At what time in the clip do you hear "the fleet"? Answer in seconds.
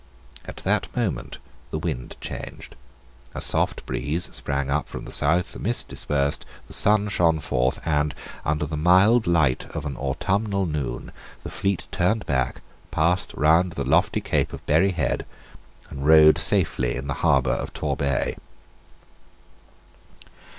11.43-11.87